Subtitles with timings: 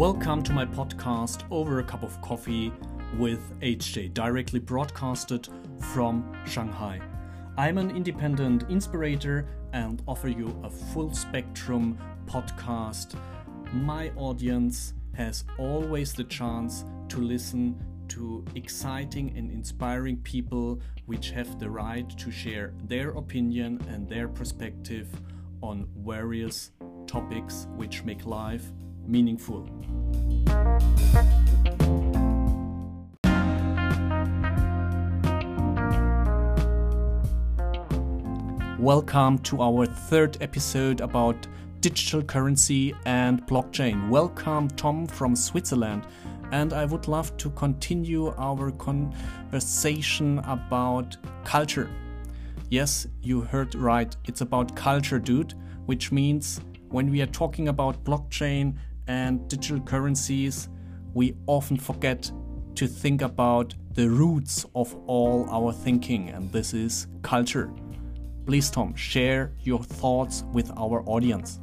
[0.00, 2.72] Welcome to my podcast Over a Cup of Coffee
[3.18, 5.46] with HJ, directly broadcasted
[5.92, 7.02] from Shanghai.
[7.58, 13.14] I'm an independent inspirator and offer you a full spectrum podcast.
[13.74, 17.78] My audience has always the chance to listen
[18.08, 24.28] to exciting and inspiring people which have the right to share their opinion and their
[24.28, 25.08] perspective
[25.60, 26.70] on various
[27.06, 28.72] topics which make life
[29.10, 29.68] meaningful.
[38.78, 41.46] Welcome to our third episode about
[41.80, 44.08] digital currency and blockchain.
[44.08, 46.06] Welcome, Tom from Switzerland.
[46.52, 51.90] And I would love to continue our conversation about culture.
[52.70, 54.16] Yes, you heard right.
[54.26, 55.54] It's about culture, dude,
[55.86, 58.74] which means when we are talking about blockchain
[59.10, 60.68] and digital currencies,
[61.14, 62.30] we often forget
[62.76, 67.68] to think about the roots of all our thinking, and this is culture.
[68.46, 71.58] Please, Tom, share your thoughts with our audience.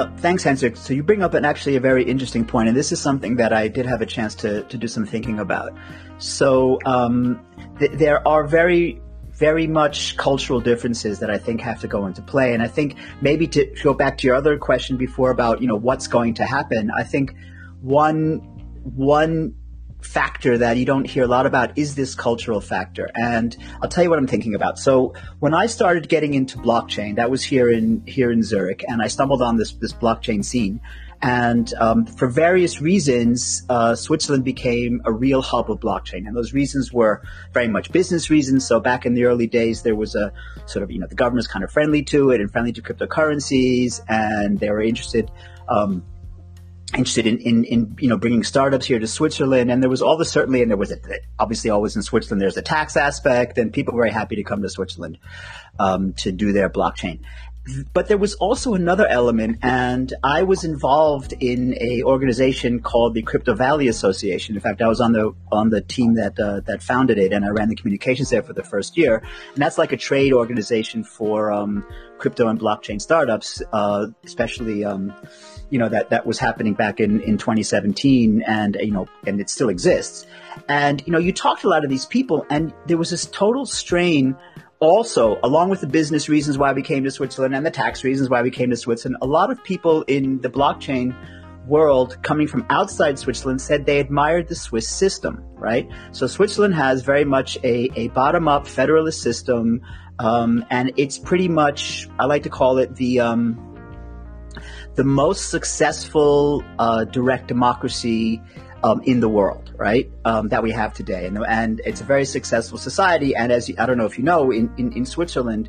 [0.00, 0.78] Uh, thanks, Hansik.
[0.78, 3.52] So you bring up an actually a very interesting point, and this is something that
[3.52, 5.74] I did have a chance to, to do some thinking about.
[6.16, 7.38] So um,
[7.80, 9.00] th- there are very
[9.40, 12.52] very much cultural differences that I think have to go into play.
[12.52, 15.76] And I think maybe to go back to your other question before about you know
[15.76, 17.34] what's going to happen, I think
[17.80, 18.40] one
[18.84, 19.54] one
[20.02, 23.08] factor that you don't hear a lot about is this cultural factor.
[23.14, 24.78] And I'll tell you what I'm thinking about.
[24.78, 29.02] So when I started getting into blockchain, that was here in here in Zurich, and
[29.02, 30.80] I stumbled on this this blockchain scene.
[31.22, 36.26] And um, for various reasons, uh, Switzerland became a real hub of blockchain.
[36.26, 38.66] And those reasons were very much business reasons.
[38.66, 40.32] So back in the early days, there was a
[40.64, 44.00] sort of, you know, the government's kind of friendly to it and friendly to cryptocurrencies,
[44.08, 45.30] and they were interested.
[45.68, 46.04] Um,
[46.94, 50.16] interested in, in, in, you know bringing startups here to Switzerland, and there was all
[50.16, 50.98] this certainly, and there was a,
[51.38, 52.40] obviously always in Switzerland.
[52.40, 55.18] There's a tax aspect, and people were very happy to come to Switzerland
[55.78, 57.20] um, to do their blockchain.
[57.92, 63.22] But there was also another element, and I was involved in a organization called the
[63.22, 64.54] Crypto Valley Association.
[64.54, 67.44] In fact, I was on the on the team that uh, that founded it, and
[67.44, 69.22] I ran the communications there for the first year.
[69.54, 71.84] And that's like a trade organization for um,
[72.18, 74.84] crypto and blockchain startups, uh, especially.
[74.84, 75.12] Um,
[75.68, 79.48] you know that that was happening back in in 2017 and you know and it
[79.48, 80.26] still exists
[80.68, 83.26] and you know you talked to a lot of these people and there was this
[83.26, 84.36] total strain
[84.80, 88.28] also along with the business reasons why we came to Switzerland and the tax reasons
[88.28, 91.14] why we came to Switzerland a lot of people in the blockchain
[91.66, 95.88] world coming from outside Switzerland said they admired the Swiss system, right?
[96.12, 99.82] So Switzerland has very much a, a bottom up federalist system,
[100.18, 103.66] um, and it's pretty much, I like to call it the, um,
[104.94, 108.42] the most successful uh, direct democracy
[108.82, 110.10] um, in the world, right?
[110.24, 113.34] Um, that we have today, and and it's a very successful society.
[113.34, 115.68] And as I don't know if you know, in, in in Switzerland,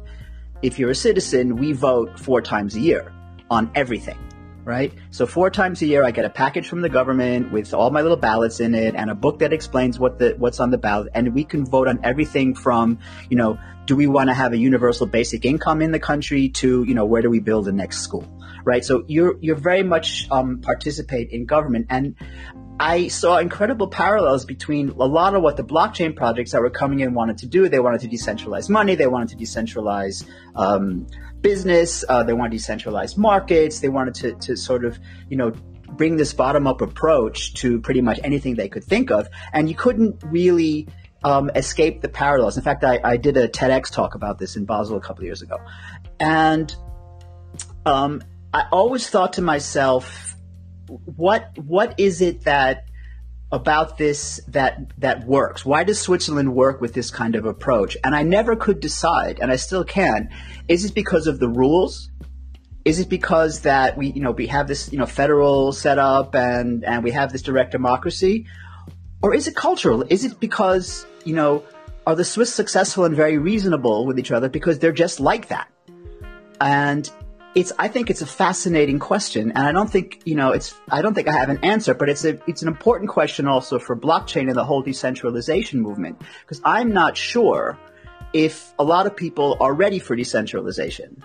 [0.61, 3.11] if you're a citizen, we vote four times a year
[3.49, 4.17] on everything,
[4.63, 4.93] right?
[5.09, 8.01] So four times a year, I get a package from the government with all my
[8.01, 11.09] little ballots in it and a book that explains what the what's on the ballot,
[11.13, 14.57] and we can vote on everything from you know, do we want to have a
[14.57, 18.01] universal basic income in the country to you know, where do we build the next
[18.01, 18.25] school,
[18.63, 18.85] right?
[18.85, 22.15] So you're you're very much um, participate in government, and
[22.81, 27.01] I saw incredible parallels between a lot of what the blockchain projects that were coming
[27.01, 27.69] in wanted to do.
[27.69, 28.95] They wanted to decentralize money.
[28.95, 31.05] They wanted to decentralize um,
[31.41, 32.03] business.
[32.09, 33.81] Uh, they wanted to decentralize markets.
[33.81, 34.97] They wanted to, to sort of,
[35.29, 35.51] you know,
[35.91, 39.29] bring this bottom up approach to pretty much anything they could think of.
[39.53, 40.87] And you couldn't really
[41.23, 42.57] um, escape the parallels.
[42.57, 45.25] In fact, I, I, did a TEDx talk about this in Basel a couple of
[45.25, 45.57] years ago.
[46.19, 46.75] And
[47.85, 50.35] um, I always thought to myself,
[51.15, 52.85] what what is it that
[53.51, 55.65] about this that that works?
[55.65, 57.97] Why does Switzerland work with this kind of approach?
[58.03, 60.29] And I never could decide, and I still can.
[60.67, 62.09] Is it because of the rules?
[62.85, 66.83] Is it because that we you know we have this you know federal setup and
[66.83, 68.47] and we have this direct democracy,
[69.21, 70.03] or is it cultural?
[70.09, 71.63] Is it because you know
[72.07, 75.69] are the Swiss successful and very reasonable with each other because they're just like that?
[76.59, 77.09] And
[77.53, 81.01] it's I think it's a fascinating question, and I don't think you know it's I
[81.01, 83.95] don't think I have an answer, but it's a it's an important question also for
[83.95, 87.77] blockchain and the whole decentralization movement because I'm not sure
[88.33, 91.23] if a lot of people are ready for decentralization.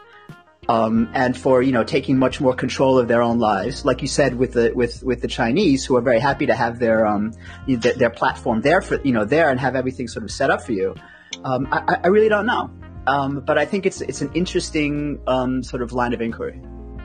[0.68, 4.08] Um, and for you know taking much more control of their own lives, like you
[4.08, 7.32] said with the with with the Chinese, who are very happy to have their um
[7.68, 10.60] their, their platform there for you know there and have everything sort of set up
[10.60, 10.96] for you.
[11.44, 12.70] Um, I, I, really don't know.
[13.06, 16.60] Um, but I think it's it's an interesting um, sort of line of inquiry.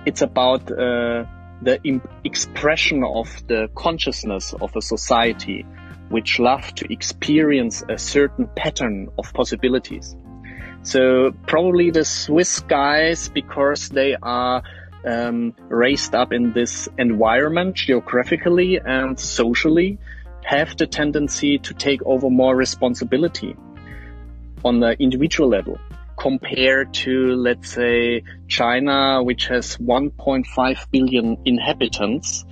[0.05, 1.25] It's about uh,
[1.61, 5.65] the expression of the consciousness of a society
[6.09, 10.15] which love to experience a certain pattern of possibilities.
[10.83, 14.63] So probably the Swiss guys, because they are
[15.05, 19.99] um, raised up in this environment geographically and socially,
[20.43, 23.55] have the tendency to take over more responsibility
[24.65, 25.79] on the individual level
[26.21, 32.45] compared to, let's say, China, which has 1.5 billion inhabitants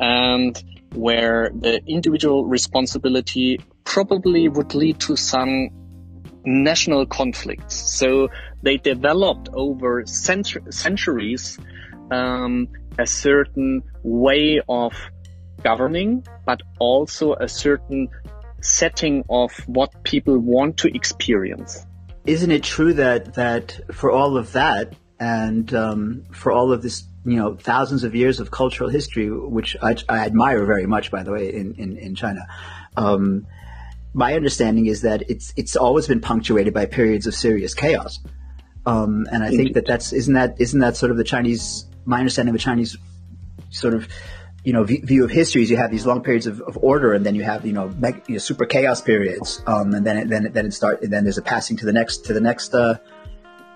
[0.00, 0.60] and
[0.94, 5.68] where the individual responsibility probably would lead to some
[6.44, 7.76] national conflicts.
[7.96, 8.28] So
[8.64, 11.60] they developed over centu- centuries
[12.10, 12.66] um,
[12.98, 14.94] a certain way of
[15.62, 18.08] governing, but also a certain
[18.60, 21.86] setting of what people want to experience.
[22.24, 27.04] Isn't it true that that for all of that and um, for all of this,
[27.24, 31.22] you know, thousands of years of cultural history, which I, I admire very much, by
[31.22, 32.46] the way, in in, in China.
[32.96, 33.46] Um,
[34.14, 38.20] my understanding is that it's it's always been punctuated by periods of serious chaos,
[38.86, 42.18] um, and I think that that's isn't that isn't that sort of the Chinese my
[42.18, 42.96] understanding of the Chinese
[43.70, 44.08] sort of
[44.64, 47.26] you know view of history is you have these long periods of, of order and
[47.26, 50.28] then you have you know, meg- you know super chaos periods um, and then it,
[50.28, 52.40] then it, then it start and then there's a passing to the next to the
[52.40, 52.96] next uh,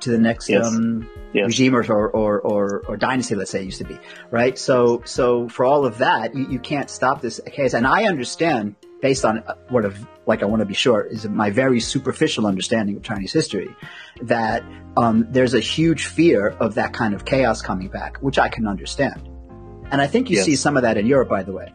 [0.00, 0.66] to the next yes.
[0.66, 1.46] Um, yes.
[1.46, 2.08] regime or, or,
[2.40, 3.98] or, or, dynasty, let's say it used to be,
[4.30, 4.58] right?
[4.58, 7.74] So, so for all of that, you, you can't stop this chaos.
[7.74, 11.50] And I understand based on what of like I want to be sure is my
[11.50, 13.74] very superficial understanding of Chinese history
[14.22, 14.64] that
[14.96, 18.66] um, there's a huge fear of that kind of chaos coming back, which I can
[18.66, 19.35] understand.
[19.90, 20.46] And I think you yes.
[20.46, 21.72] see some of that in Europe, by the way.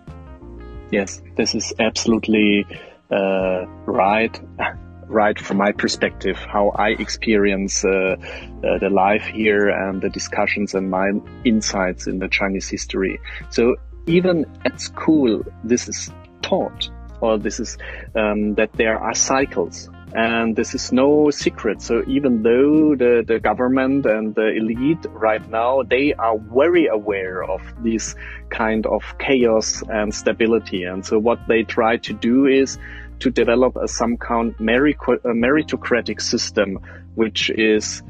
[0.92, 2.66] Yes, this is absolutely
[3.10, 4.40] uh, right.
[5.08, 10.74] Right from my perspective, how I experience uh, uh, the life here and the discussions
[10.74, 11.12] and my
[11.44, 13.20] insights in the Chinese history.
[13.50, 13.76] So
[14.08, 16.10] even at school, this is
[16.42, 17.78] taught or this is
[18.16, 21.82] um, that there are cycles and this is no secret.
[21.82, 27.44] So even though the, the government and the elite right now, they are very aware
[27.44, 28.16] of this
[28.50, 30.84] kind of chaos and stability.
[30.84, 32.78] And so what they try to do is
[33.20, 36.80] to develop a some kind meritocratic system,
[37.16, 38.04] which is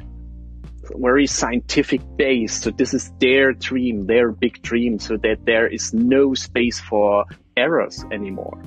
[0.95, 2.63] very scientific based.
[2.63, 7.25] So this is their dream, their big dream, so that there is no space for
[7.55, 8.61] errors anymore.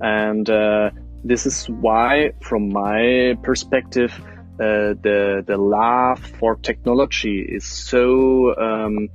[0.00, 0.90] And uh,
[1.24, 4.12] this is why, from my perspective,
[4.54, 9.08] uh, the the love for technology is so um,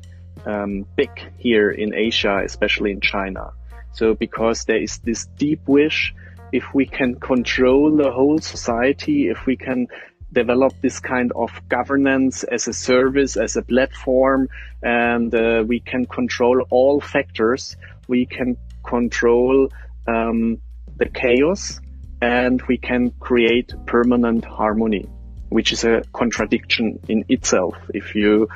[0.46, 3.52] um, big here in Asia, especially in China.
[3.92, 6.14] So because there is this deep wish,
[6.52, 9.88] if we can control the whole society, if we can
[10.32, 14.50] develop this kind of governance as a service, as a platform,
[14.84, 17.76] and uh, we can control all factors,
[18.08, 19.70] we can control
[20.08, 20.62] um,
[20.98, 21.80] the chaos
[22.22, 25.08] and we can create permanent harmony,
[25.50, 27.76] which is a contradiction in itself.
[27.94, 28.48] If you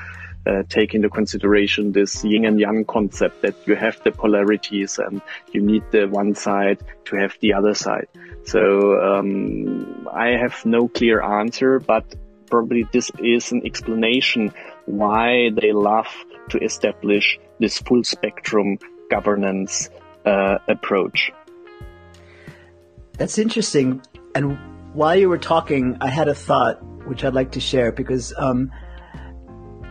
[0.45, 5.21] uh, take into consideration this yin and yang concept that you have the polarities and
[5.53, 8.07] you need the one side to have the other side.
[8.45, 12.15] So um, I have no clear answer, but
[12.49, 14.53] probably this is an explanation
[14.85, 16.07] why they love
[16.49, 19.89] to establish this full spectrum governance
[20.25, 21.31] uh, approach.
[23.21, 24.01] That's interesting.
[24.33, 24.57] And
[24.95, 28.71] while you were talking, I had a thought which I'd like to share because, um,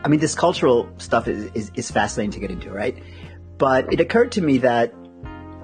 [0.02, 3.00] I mean, this cultural stuff is, is, is fascinating to get into, right?
[3.56, 4.92] But it occurred to me that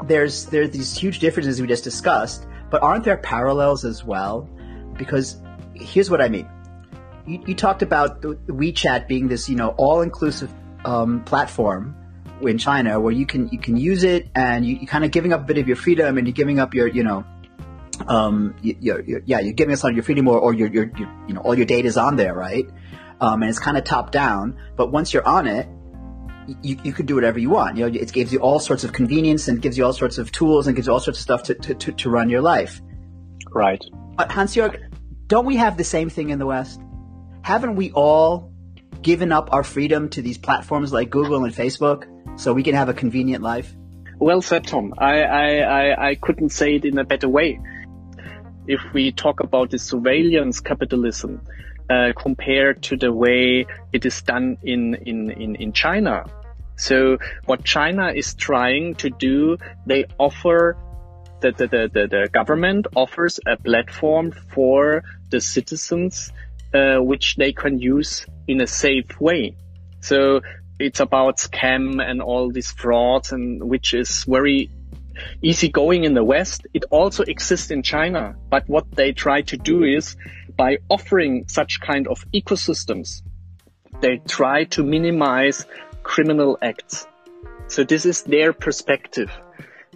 [0.04, 4.48] there's there's these huge differences we just discussed, but aren't there parallels as well?
[4.96, 5.42] Because
[5.74, 6.48] here's what I mean.
[7.26, 10.54] You, you talked about WeChat being this, you know, all-inclusive
[10.84, 11.96] um, platform
[12.42, 15.32] in China where you can you can use it and you, you kind of giving
[15.32, 17.24] up a bit of your freedom and you're giving up your you know
[18.06, 20.90] um, you, you're, you're, yeah, you're giving us all your freedom or, or your, your,
[20.96, 22.68] your, you know, all your data is on there, right?
[23.20, 24.58] Um, and it's kind of top down.
[24.76, 25.68] But once you're on it,
[26.62, 27.76] you, you could do whatever you want.
[27.76, 30.30] You know, it gives you all sorts of convenience and gives you all sorts of
[30.30, 32.80] tools and gives you all sorts of stuff to, to, to, to run your life.
[33.50, 33.82] Right.
[34.16, 34.78] But Hans-Jörg,
[35.26, 36.80] don't we have the same thing in the West?
[37.42, 38.52] Haven't we all
[39.02, 42.04] given up our freedom to these platforms like Google and Facebook
[42.38, 43.74] so we can have a convenient life?
[44.18, 44.94] Well said, Tom.
[44.98, 47.60] I, I, I, I couldn't say it in a better way
[48.68, 51.40] if we talk about the surveillance capitalism
[51.88, 56.24] uh, compared to the way it is done in, in, in, in China.
[56.76, 59.56] So what China is trying to do,
[59.86, 60.76] they offer
[61.40, 66.32] the, the, the, the, government offers a platform for the citizens
[66.74, 69.56] uh, which they can use in a safe way.
[70.00, 70.40] So
[70.78, 74.70] it's about scam and all these frauds and which is very
[75.42, 76.66] easy going in the West.
[76.74, 78.36] It also exists in China.
[78.50, 80.16] But what they try to do is
[80.56, 83.22] by offering such kind of ecosystems,
[84.00, 85.66] they try to minimize
[86.02, 87.06] criminal acts.
[87.68, 89.30] So this is their perspective.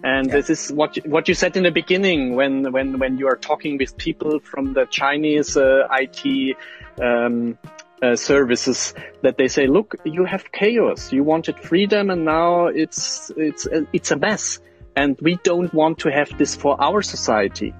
[0.03, 0.33] And yeah.
[0.33, 3.77] this is what what you said in the beginning when when when you are talking
[3.77, 6.57] with people from the Chinese uh, IT
[6.99, 7.57] um,
[8.01, 11.13] uh, services that they say, look, you have chaos.
[11.13, 14.59] You wanted freedom, and now it's it's it's a mess.
[14.95, 17.73] And we don't want to have this for our society.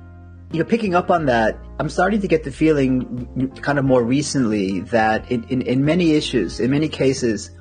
[0.51, 1.57] You're picking up on that.
[1.79, 6.11] I'm starting to get the feeling, kind of more recently, that in, in, in many
[6.11, 7.51] issues, in many cases,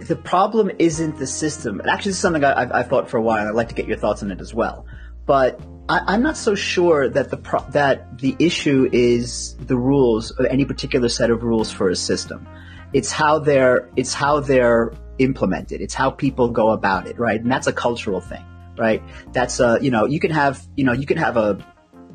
[0.00, 1.80] the problem isn't the system.
[1.80, 3.68] And actually, this is something I, have I've thought for a while, and I'd like
[3.68, 4.86] to get your thoughts on it as well.
[5.24, 10.32] But I, am not so sure that the pro- that the issue is the rules
[10.38, 12.46] or any particular set of rules for a system.
[12.92, 15.80] It's how they're it's how they're implemented.
[15.80, 17.40] It's how people go about it, right?
[17.40, 18.44] And that's a cultural thing,
[18.78, 19.02] right?
[19.32, 21.58] That's a you know you can have you know you can have a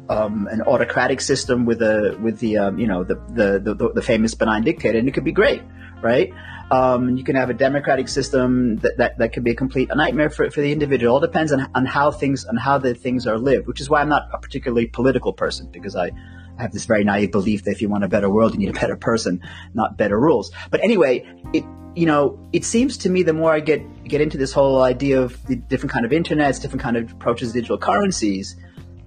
[0.09, 4.01] um, an autocratic system with a with the um, you know the, the the the
[4.01, 5.61] famous benign dictator, and it could be great,
[6.01, 6.33] right?
[6.71, 10.29] Um, you can have a democratic system that, that, that could be a complete nightmare
[10.29, 11.11] for, for the individual.
[11.11, 13.89] It all depends on, on how things on how the things are lived, which is
[13.89, 16.11] why I'm not a particularly political person because I,
[16.57, 18.69] I have this very naive belief that if you want a better world, you need
[18.69, 19.41] a better person,
[19.73, 20.51] not better rules.
[20.69, 24.37] But anyway, it you know it seems to me the more I get get into
[24.37, 27.77] this whole idea of the different kind of internets, different kind of approaches to digital
[27.77, 28.55] currencies,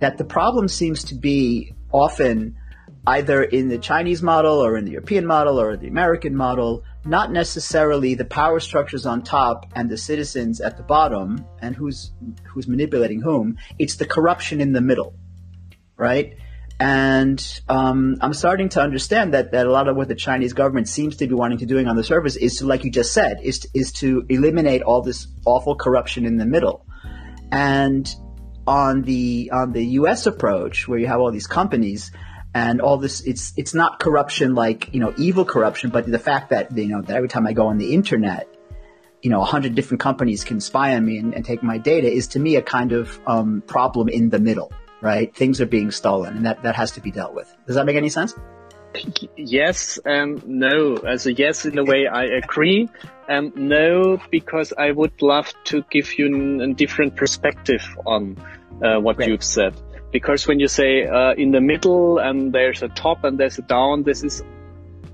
[0.01, 2.57] that the problem seems to be often
[3.07, 7.31] either in the Chinese model or in the European model or the American model not
[7.31, 12.13] necessarily the power structures on top and the citizens at the bottom and who's
[12.45, 13.59] who's manipulating whom.
[13.79, 15.15] It's the corruption in the middle
[15.97, 16.37] right
[16.81, 20.89] and um, i'm starting to understand that, that a lot of what the chinese government
[20.89, 23.39] seems to be wanting to doing on the surface is to like you just said
[23.43, 26.85] is to, is to eliminate all this awful corruption in the middle.
[27.53, 28.13] And
[28.67, 32.11] on the on the us approach where you have all these companies
[32.55, 36.51] and all this it's it's not corruption like you know evil corruption but the fact
[36.51, 38.49] that you know that every time i go on the internet
[39.21, 42.11] you know a hundred different companies can spy on me and, and, take my data
[42.11, 44.73] is to me a kind of um, problem in the middle
[45.05, 47.87] right things are being stolen and that that has to be dealt with does that
[47.87, 48.35] make any sense
[49.37, 52.89] yes and no as a yes in a way i agree
[53.29, 56.27] and no because i would love to give you
[56.63, 58.37] a different perspective on
[58.83, 59.29] uh, what Great.
[59.29, 59.75] you've said
[60.15, 63.63] because when you say uh, in the middle and there's a top and there's a
[63.63, 64.45] down, this is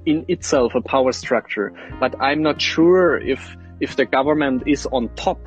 [0.05, 1.73] in itself a power structure.
[1.99, 5.41] But I'm not sure if if the government is on top.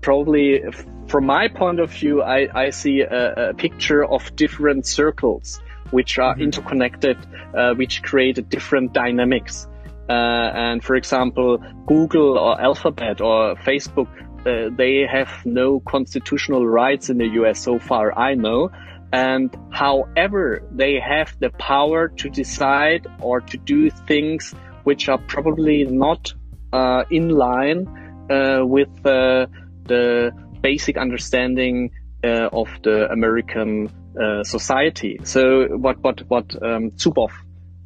[0.00, 0.62] Probably,
[1.08, 5.60] from my point of view, I, I see a, a picture of different circles
[5.90, 6.42] which are mm-hmm.
[6.42, 7.16] interconnected,
[7.54, 9.66] uh, which create different dynamics.
[10.08, 14.08] Uh, and for example, Google or Alphabet or Facebook,
[14.46, 18.70] uh, they have no constitutional rights in the US so far I know.
[19.12, 25.84] And however, they have the power to decide or to do things which are probably
[25.84, 26.32] not
[26.72, 27.88] uh, in line
[28.30, 29.46] uh, with uh,
[29.86, 31.90] the basic understanding
[32.24, 33.90] uh, of the American
[34.20, 35.18] uh, society.
[35.24, 37.32] So what what what um, Zuboff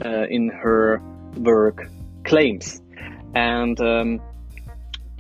[0.05, 1.03] uh, in her
[1.37, 1.89] work
[2.25, 2.83] claims,
[3.35, 4.21] and um,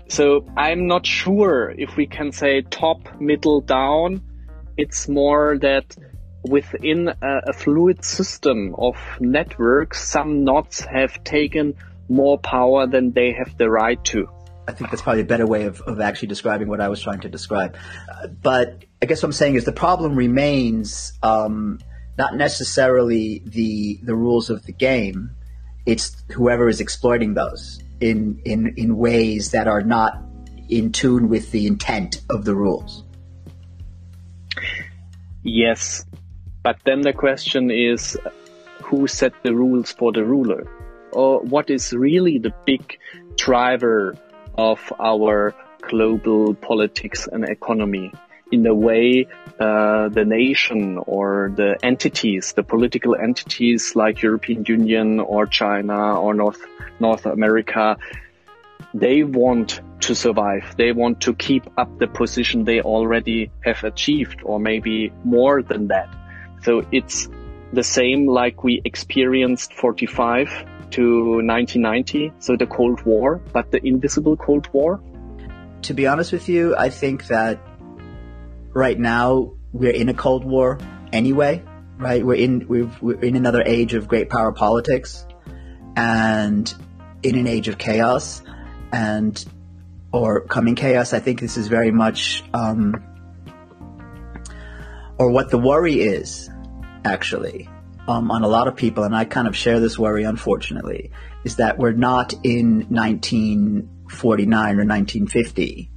[0.08, 4.22] so I'm not sure if we can say top, middle, down
[4.80, 5.94] it's more that
[6.42, 11.74] within a, a fluid system of networks, some nodes have taken
[12.08, 14.28] more power than they have the right to.
[14.70, 17.20] I think that's probably a better way of, of actually describing what I was trying
[17.20, 17.76] to describe.
[18.08, 21.80] Uh, but I guess what I'm saying is the problem remains um,
[22.16, 25.30] not necessarily the the rules of the game.
[25.86, 30.22] It's whoever is exploiting those in in in ways that are not
[30.68, 33.02] in tune with the intent of the rules.
[35.42, 36.04] Yes,
[36.62, 38.16] but then the question is
[38.84, 40.70] who set the rules for the ruler?
[41.12, 42.98] Or what is really the big
[43.36, 44.14] driver
[44.60, 48.12] of our global politics and economy?
[48.52, 49.26] In a way,
[49.58, 56.34] uh, the nation or the entities, the political entities like European Union or China or
[56.34, 56.62] North,
[56.98, 57.96] North America,
[58.92, 60.74] they want to survive.
[60.76, 65.88] They want to keep up the position they already have achieved or maybe more than
[65.88, 66.08] that.
[66.62, 67.28] So it's
[67.72, 70.48] the same like we experienced 45
[70.92, 72.32] to 1990.
[72.38, 75.00] So the Cold War, but the invisible Cold War.
[75.82, 77.60] To be honest with you, I think that
[78.72, 80.78] right now we're in a Cold War
[81.12, 81.62] anyway,
[81.96, 82.24] right?
[82.24, 85.26] We're in we are in another age of great power politics,
[85.96, 86.72] and
[87.22, 88.42] in an age of chaos,
[88.92, 89.42] and
[90.12, 91.12] or coming chaos.
[91.12, 93.02] I think this is very much, um,
[95.18, 96.50] or what the worry is,
[97.04, 97.68] actually,
[98.10, 101.12] um, on a lot of people, and I kind of share this worry, unfortunately,
[101.44, 105.90] is that we're not in 1949 or 1950,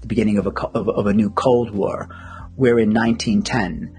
[0.00, 2.08] the beginning of a of, of a new Cold War.
[2.56, 3.96] We're in 1910,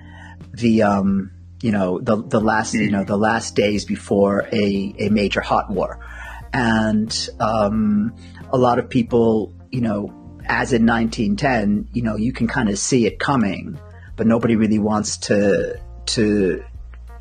[0.53, 5.09] the um, you know the the last you know the last days before a a
[5.09, 6.05] major hot war,
[6.51, 8.13] and um,
[8.49, 10.13] a lot of people you know
[10.45, 13.79] as in 1910, you know you can kind of see it coming,
[14.17, 16.65] but nobody really wants to to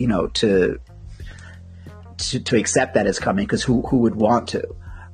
[0.00, 0.80] you know to
[2.19, 4.62] to, to accept that it's coming because who who would want to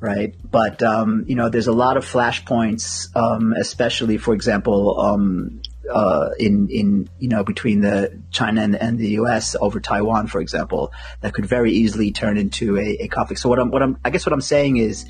[0.01, 0.35] right?
[0.51, 5.63] But um, you know, there's a lot of flashpoints, um, especially, for example, um,
[5.93, 9.57] uh, in in you know between the China and, and, the U.S.
[9.61, 13.41] over Taiwan, for example, that could very easily turn into a, a conflict.
[13.41, 15.07] So what I'm what I'm I guess what I'm saying is.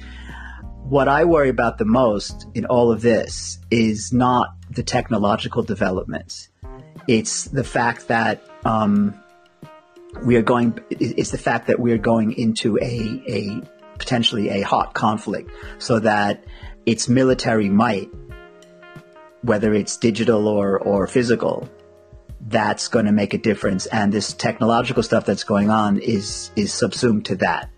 [0.89, 6.49] What I worry about the most in all of this is not the technological developments.
[7.09, 9.21] It's the fact that um,
[10.25, 10.79] we are going.
[10.91, 13.63] It's the fact that we are going into a a
[13.99, 16.45] potentially a hot conflict, so that
[16.85, 18.11] its military might
[19.47, 21.69] whether it's digital or, or physical,
[22.41, 23.87] that's going to make a difference.
[23.87, 27.71] And this technological stuff that's going on is, is subsumed to that.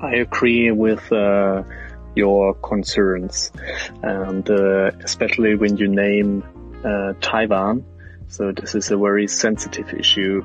[0.00, 1.62] I agree with uh,
[2.14, 3.50] your concerns,
[4.02, 6.44] and uh, especially when you name
[6.84, 7.84] uh, Taiwan.
[8.28, 10.44] So this is a very sensitive issue,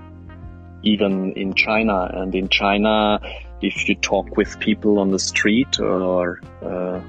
[0.84, 2.10] even in China.
[2.13, 3.20] And in China,
[3.62, 7.02] if you talk with people on the street or uh,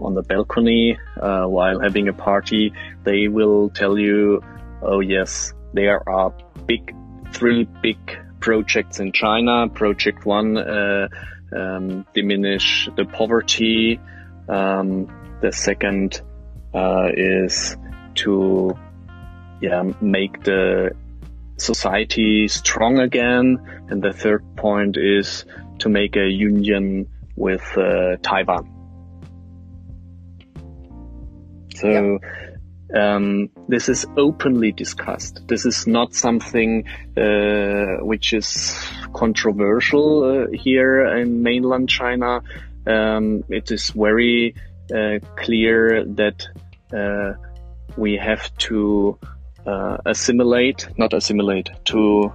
[0.00, 2.74] on the balcony uh, while having a party,
[3.04, 4.42] they will tell you,
[4.82, 6.32] oh yes, there are
[6.66, 6.94] big,
[7.32, 7.98] three big
[8.40, 9.68] projects in China.
[9.68, 11.08] Project one, uh,
[11.56, 13.98] um, diminish the poverty.
[14.46, 15.08] Um,
[15.40, 16.20] the second
[16.74, 17.76] uh, is
[18.16, 18.76] to
[19.60, 20.90] yeah, make the
[21.58, 23.58] society strong again.
[23.88, 25.44] And the third point is
[25.78, 28.72] to make a union with uh, Taiwan.
[31.74, 32.18] So
[32.94, 35.46] um, this is openly discussed.
[35.48, 38.78] This is not something uh, which is
[39.12, 42.40] controversial uh, here in mainland China.
[42.86, 44.54] Um, it is very
[44.94, 46.46] uh, clear that
[46.94, 47.32] uh,
[47.96, 49.18] we have to
[49.66, 52.32] uh, assimilate, not assimilate, to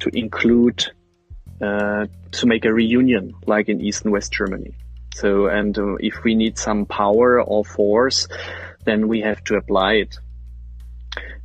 [0.00, 0.86] to include,
[1.60, 4.72] uh, to make a reunion like in East and West Germany.
[5.14, 8.28] So, and uh, if we need some power or force,
[8.84, 10.18] then we have to apply it.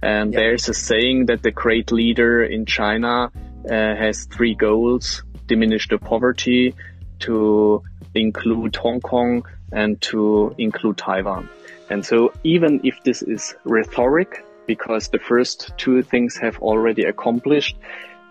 [0.01, 3.31] And there's a saying that the great leader in China
[3.65, 6.75] uh, has three goals: diminish the poverty,
[7.19, 7.81] to
[8.13, 11.49] include Hong Kong, and to include Taiwan.
[11.89, 17.77] And so, even if this is rhetoric, because the first two things have already accomplished,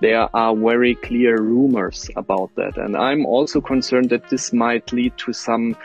[0.00, 2.76] there are very clear rumors about that.
[2.76, 5.76] And I'm also concerned that this might lead to some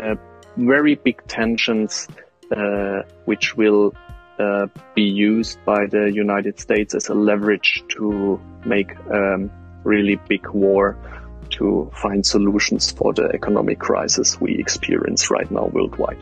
[0.00, 0.14] uh,
[0.56, 2.08] very big tensions,
[2.56, 3.92] uh, which will
[4.38, 9.50] uh, be used by the United States as a leverage to make um,
[9.84, 10.96] really big war
[11.50, 16.18] to find solutions for the economic crisis we experience right now worldwide.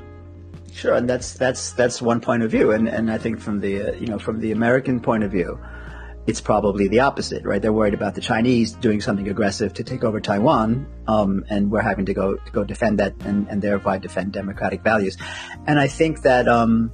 [0.74, 3.80] Sure, and that's that's that's one point of view, and and I think from the
[3.80, 5.56] uh, you know from the American point of view,
[6.26, 7.62] it's probably the opposite, right?
[7.62, 11.80] They're worried about the Chinese doing something aggressive to take over Taiwan, um, and we're
[11.80, 15.16] having to go to go defend that and, and thereby defend democratic values.
[15.68, 16.90] And I think that um,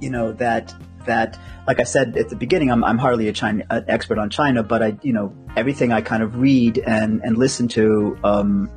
[0.00, 0.74] you know that
[1.06, 4.28] that like I said at the beginning, I'm, I'm hardly a China an expert on
[4.28, 8.18] China, but I you know everything I kind of read and and listen to.
[8.24, 8.70] Um,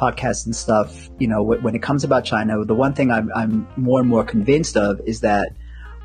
[0.00, 3.68] podcasts and stuff, you know, when it comes about China, the one thing I'm, I'm
[3.76, 5.50] more and more convinced of is that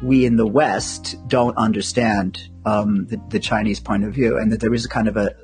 [0.02, 4.62] we in the West don't understand um, the, the, Chinese point of view, and that
[4.62, 5.36] there is a kind of a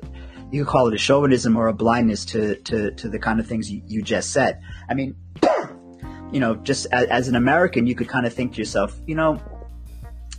[0.50, 3.46] you could call it a chauvinism or a blindness to to, to the kind of
[3.46, 4.60] things you, you just said.
[4.88, 5.16] I mean,
[6.32, 9.14] you know, just as, as, an American, you could kind of think to yourself, you
[9.14, 9.40] know.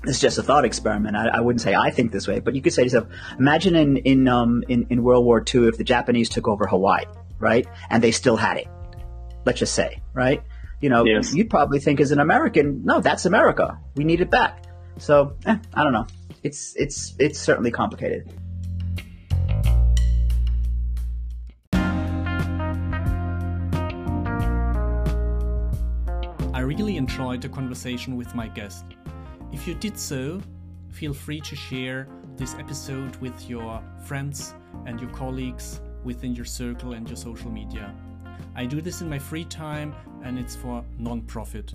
[0.03, 1.17] It's just a thought experiment.
[1.17, 3.07] I, I, wouldn't say I think this way, but you could say to yourself,
[3.39, 7.03] imagine in in, um, in in World War II if the Japanese took over Hawaii,
[7.39, 8.67] right, and they still had it.
[9.45, 10.43] Let's just say, right?
[10.81, 11.33] you know, yes.
[11.33, 13.79] you'd probably think as an American, no, that's America.
[13.95, 14.65] We need it back.
[14.97, 16.07] So, eh, I don't know.
[16.43, 18.31] It's it's it's certainly complicated.
[26.53, 28.85] I really enjoyed the conversation with my guest.
[29.51, 30.41] If you did so,
[30.91, 34.53] feel free to share this episode with your friends
[34.85, 37.93] and your colleagues within your circle and your social media.
[38.55, 41.73] I do this in my free time and it's for non profit.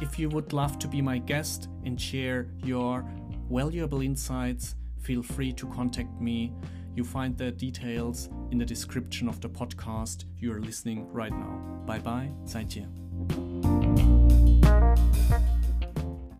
[0.00, 3.04] If you would love to be my guest and share your
[3.50, 6.52] valuable insights, feel free to contact me.
[6.96, 11.60] You find the details in the description of the podcast you are listening right now.
[11.86, 13.53] Bye bye, 再见。